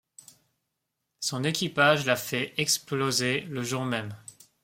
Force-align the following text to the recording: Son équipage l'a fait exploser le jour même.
Son 1.19 1.43
équipage 1.43 2.07
l'a 2.07 2.15
fait 2.15 2.55
exploser 2.57 3.41
le 3.41 3.61
jour 3.61 3.85
même. 3.85 4.15